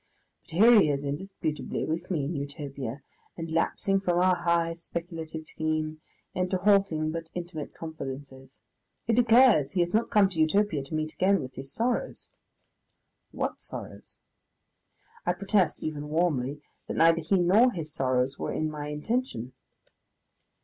[0.45, 3.03] But here he is, indisputably, with me in Utopia,
[3.37, 6.01] and lapsing from our high speculative theme
[6.33, 8.61] into halting but intimate confidences.
[9.05, 12.31] He declares he has not come to Utopia to meet again with his sorrows.
[13.29, 14.17] What sorrows?
[15.27, 19.53] I protest, even warmly, that neither he nor his sorrows were in my intention.